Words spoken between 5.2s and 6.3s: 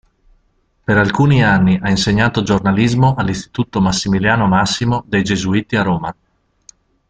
Gesuiti a Roma.